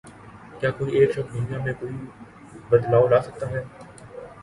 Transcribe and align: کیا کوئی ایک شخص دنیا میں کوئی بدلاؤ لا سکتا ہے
کیا 0.59 0.69
کوئی 0.77 0.91
ایک 0.97 1.11
شخص 1.15 1.33
دنیا 1.33 1.57
میں 1.63 1.73
کوئی 1.79 1.95
بدلاؤ 2.69 3.07
لا 3.07 3.19
سکتا 3.25 3.45
ہے 3.51 3.61